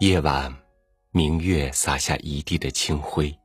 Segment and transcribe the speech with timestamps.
[0.00, 0.56] 夜晚，
[1.10, 3.36] 明月洒下一地的清辉，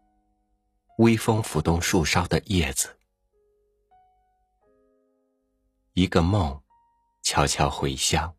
[0.99, 2.95] 微风拂动树梢的叶子。
[5.93, 6.61] 一个梦，
[7.23, 8.31] 悄悄回乡，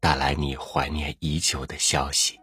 [0.00, 2.36] 带来你怀念已久的消息。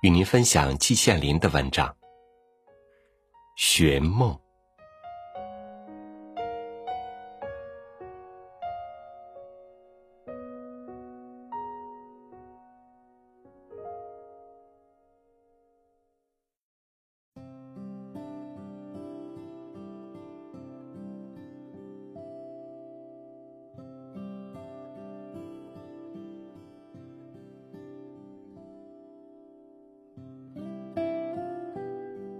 [0.00, 1.86] 与您分享季羡林的文章
[3.54, 4.34] 《寻梦》。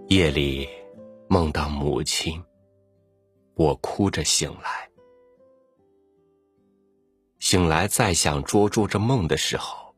[0.09, 0.67] 夜里
[1.27, 2.43] 梦到母亲，
[3.53, 4.89] 我哭着醒来。
[7.37, 9.93] 醒来再想捉住这梦的时候，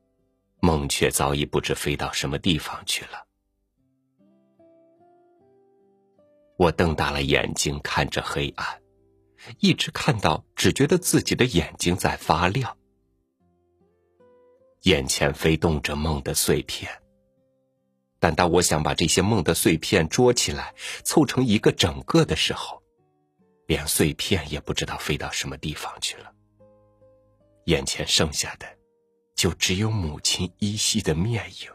[0.60, 3.26] 梦却早已不知飞到什么地方去了。
[6.58, 8.82] 我瞪大了眼睛看着黑暗，
[9.62, 12.78] 一直看到只觉得自己的眼睛在发亮，
[14.82, 17.01] 眼前飞动着梦的碎片。
[18.22, 22.84] 但当我想把这些梦的碎片捉起来，凑成一个整个的时候，
[23.66, 26.32] 连碎片也不知道飞到什么地方去了。
[27.66, 28.78] 眼前剩下的，
[29.36, 31.72] 就只有母亲依稀的面影。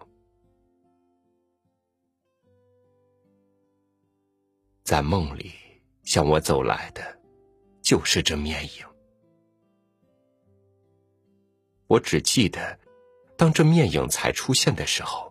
[4.84, 5.52] 在梦里
[6.04, 7.02] 向我走来的，
[7.82, 8.86] 就是这面影。
[11.88, 12.78] 我只记得，
[13.36, 15.25] 当这面影才出现的时候。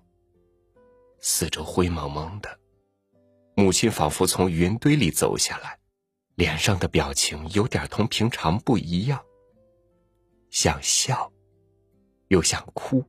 [1.27, 2.59] 四周灰蒙蒙的，
[3.55, 5.79] 母亲仿佛从云堆里走下来，
[6.35, 9.19] 脸上的表情有点同平常不一样，
[10.51, 11.33] 想笑，
[12.27, 13.03] 又想哭，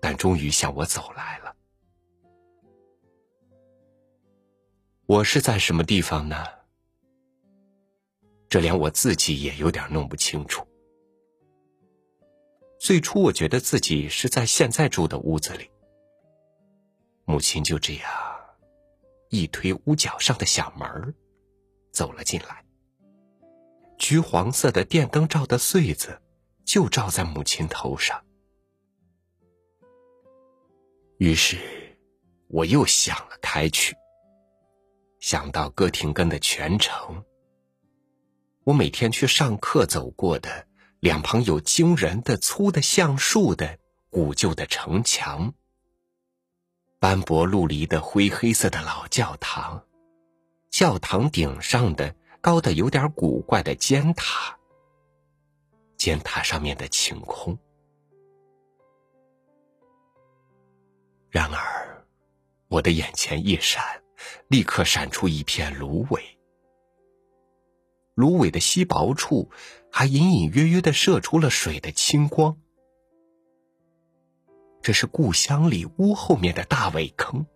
[0.00, 1.54] 但终于向我走来了。
[5.06, 6.44] 我是在什么地方呢？
[8.48, 10.66] 这连我自己也有点弄不清楚。
[12.80, 15.70] 最初我觉得自己是在现在住的屋子里。
[17.24, 18.10] 母亲就这样
[19.30, 21.14] 一推屋角上的小门
[21.90, 22.64] 走了进来。
[23.98, 26.20] 橘黄色的电灯照的穗子
[26.64, 28.22] 就照在母亲头上。
[31.18, 31.58] 于是
[32.48, 33.96] 我又想了开去，
[35.20, 37.24] 想到哥廷根的全城，
[38.64, 40.66] 我每天去上课走过的
[41.00, 43.78] 两旁有惊人的粗的橡树的
[44.10, 45.54] 古旧的城墙。
[47.04, 49.84] 斑驳陆离的灰黑色的老教堂，
[50.70, 54.58] 教堂顶上的高的有点古怪的尖塔，
[55.98, 57.58] 尖塔上面的晴空。
[61.28, 62.06] 然而，
[62.68, 63.84] 我的眼前一闪，
[64.48, 66.22] 立刻闪出一片芦苇，
[68.14, 69.50] 芦苇的稀薄处
[69.92, 72.56] 还隐隐约约的射出了水的清光。
[74.84, 77.46] 这是故乡里屋后面的大苇坑。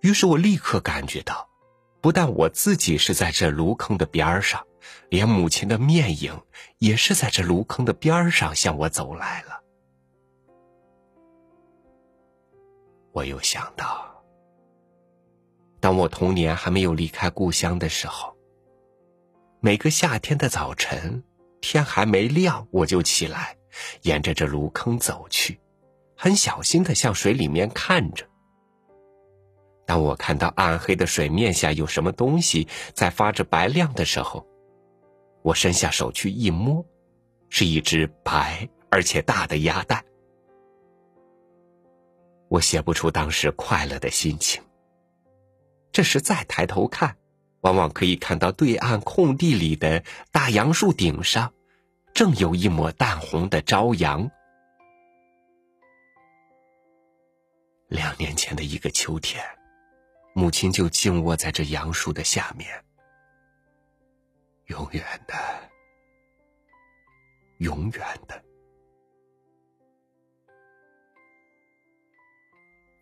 [0.00, 1.50] 于是我立刻感觉到，
[2.00, 4.66] 不但我自己是在这芦坑的边上，
[5.10, 6.40] 连母亲的面影
[6.78, 9.60] 也是在这芦坑的边上向我走来了。
[13.12, 14.24] 我又想到，
[15.78, 18.34] 当我童年还没有离开故乡的时候，
[19.60, 21.22] 每个夏天的早晨，
[21.60, 23.57] 天还没亮我就起来。
[24.02, 25.58] 沿着这芦坑走去，
[26.16, 28.26] 很小心的向水里面看着。
[29.86, 34.46] 当我看到暗黑的水面下有什么东西在发着白亮的时候，
[35.42, 36.84] 我伸下手去一摸，
[37.48, 40.04] 是一只白而且大的鸭蛋。
[42.48, 44.62] 我写不出当时快乐的心情。
[45.90, 47.16] 这时再抬头看，
[47.62, 51.52] 往往可以看到对岸空地里的大杨树顶上。
[52.12, 54.30] 正有一抹淡红的朝阳。
[57.88, 59.42] 两年前的一个秋天，
[60.34, 62.84] 母亲就静卧在这杨树的下面，
[64.66, 65.34] 永远的，
[67.58, 68.44] 永远的。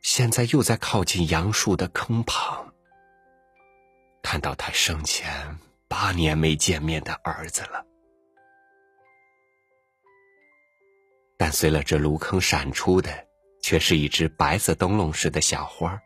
[0.03, 2.73] 现在又在靠近杨树的坑旁，
[4.23, 5.59] 看到他生前
[5.89, 7.85] 八年没见面的儿子了。
[11.37, 13.27] 但随了这芦坑闪出的，
[13.61, 16.01] 却是一只白色灯笼似的小花，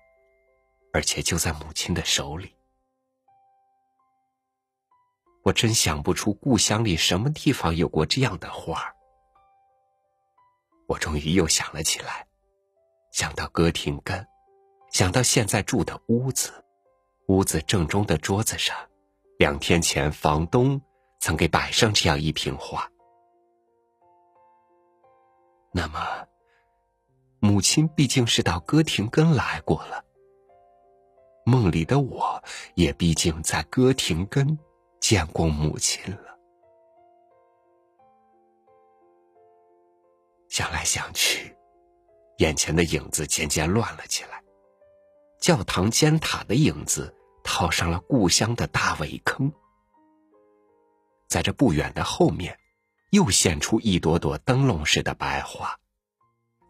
[0.93, 2.55] 而且就在母亲的手里。
[5.43, 8.93] 我真想不出故乡里什么地方有过这样的花。
[10.87, 12.27] 我终于又想了起来，
[13.13, 14.27] 想到歌亭根，
[14.91, 16.53] 想到现在住的屋子，
[17.29, 18.77] 屋子正中的桌子上，
[19.39, 20.83] 两天前房东
[21.21, 22.90] 曾给摆上这样一瓶花。
[25.73, 26.27] 那么，
[27.39, 30.05] 母亲毕竟是到歌亭根来过了。
[31.47, 32.43] 梦里的我
[32.75, 34.59] 也毕竟在歌亭根
[35.01, 36.37] 见过母亲了。
[40.49, 41.57] 想来想去，
[42.39, 44.43] 眼前的影子渐渐乱了起来。
[45.41, 49.51] 教堂尖塔的影子套上了故乡的大苇坑，
[51.29, 52.60] 在这不远的后面，
[53.11, 55.79] 又现出一朵朵灯笼似的白花。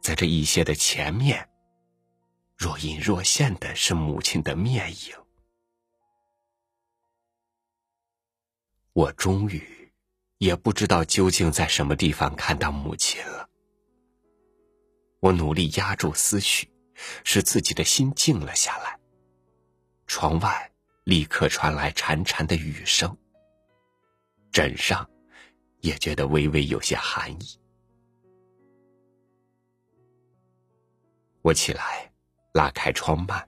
[0.02, 1.46] 在这一些的前面。
[2.56, 5.16] 若隐若现的是母亲的面影，
[8.92, 9.90] 我终于
[10.36, 13.48] 也不知道究竟在什么地方看到母亲了。
[15.20, 16.70] 我努力压住思绪，
[17.24, 18.98] 使自己的心静了下来。
[20.06, 20.70] 窗外
[21.04, 23.16] 立刻传来潺潺的雨声，
[24.52, 25.08] 枕上
[25.80, 27.58] 也觉得微微有些寒意。
[31.42, 32.10] 我起来。
[32.52, 33.40] 拉开窗幔，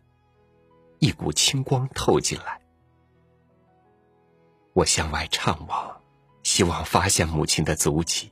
[1.01, 2.63] 一股清光透进来。
[4.75, 6.01] 我向外怅望，
[6.45, 8.31] 希望发现母亲的足迹，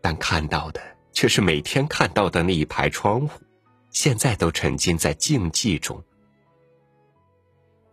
[0.00, 0.80] 但看到的
[1.12, 3.42] 却是每天看到的那一排窗户，
[3.90, 6.00] 现在都沉浸在静寂中。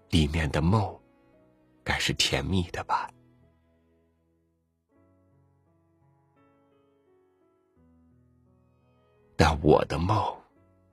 [0.09, 1.01] 里面的梦，
[1.83, 3.09] 该是甜蜜的吧？
[9.41, 10.23] 但我的梦。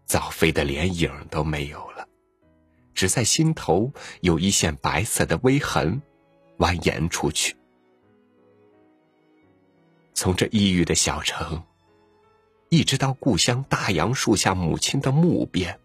[0.06, 2.08] 早飞的连影都没有了，
[2.94, 3.92] 只在心头
[4.22, 6.00] 有一线白色的微痕，
[6.56, 7.54] 蜿蜒出去。
[10.14, 11.62] 从这异域的小城，
[12.70, 15.78] 一直到故乡大杨树下母亲的墓边，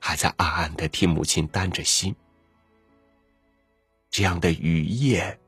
[0.00, 2.16] 还在暗暗的替母亲担着心。
[4.10, 5.38] 这样的雨夜，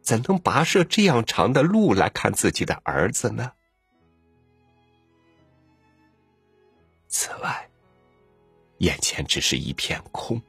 [0.00, 3.50] 怎能跋涉这样长的路来看自己的儿子呢？
[7.12, 7.70] 此外，
[8.78, 10.40] 眼前只是一片空，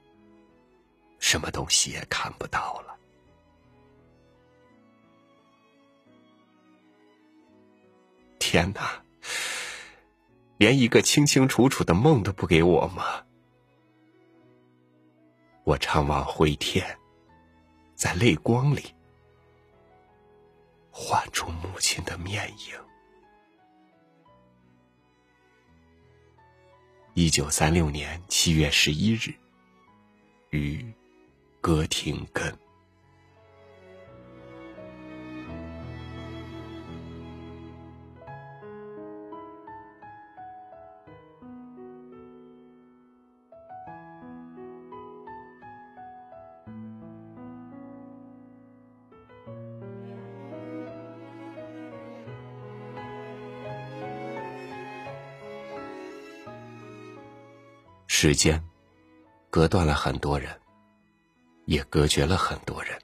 [1.19, 2.97] 什么东西也看不到了。
[8.39, 9.03] 天哪，
[10.55, 13.25] 连一个清清楚楚的梦都不给我吗？
[15.65, 16.97] 我怅望灰天，
[17.93, 18.95] 在泪光里
[20.91, 22.82] 唤出母亲的面影。
[27.15, 29.31] 一九三六年七月十一日，
[30.49, 30.83] 于
[31.61, 32.51] 歌亭根。
[58.25, 58.63] 时间，
[59.49, 60.57] 隔断了很多人，
[61.65, 62.97] 也隔绝了很多人。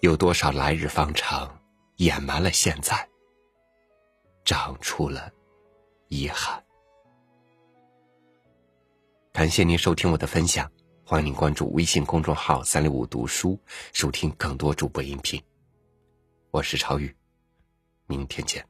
[0.00, 1.60] 有多少来日方长，
[1.96, 3.08] 掩埋了现在，
[4.44, 5.28] 长出了
[6.06, 6.62] 遗憾。
[9.32, 10.70] 感谢您收听我的分享，
[11.04, 13.58] 欢迎您关注微信公众号“三六五读书”，
[13.92, 15.42] 收听更多主播音频。
[16.52, 17.12] 我是超宇，
[18.06, 18.64] 明天见。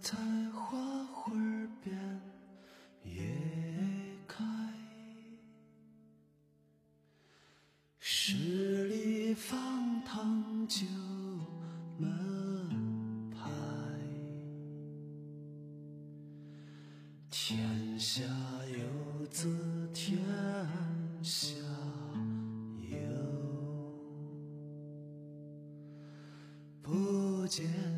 [0.00, 0.16] 下
[27.50, 27.89] 不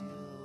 [0.00, 0.35] you.